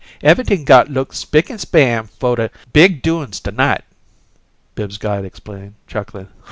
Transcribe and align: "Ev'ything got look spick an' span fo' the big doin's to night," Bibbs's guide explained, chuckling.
"Ev'ything 0.23 0.65
got 0.65 0.89
look 0.89 1.13
spick 1.13 1.51
an' 1.51 1.59
span 1.59 2.07
fo' 2.07 2.35
the 2.35 2.49
big 2.73 3.03
doin's 3.03 3.39
to 3.41 3.51
night," 3.51 3.83
Bibbs's 4.73 4.97
guide 4.97 5.25
explained, 5.25 5.75
chuckling. 5.85 6.29